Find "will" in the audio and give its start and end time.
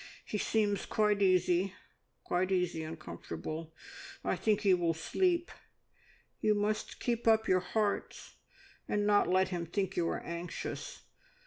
4.73-4.95